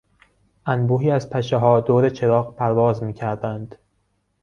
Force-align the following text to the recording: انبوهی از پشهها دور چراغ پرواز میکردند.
انبوهی 0.65 1.11
از 1.11 1.29
پشهها 1.29 1.79
دور 1.81 2.09
چراغ 2.09 2.55
پرواز 2.55 3.03
میکردند. 3.03 3.75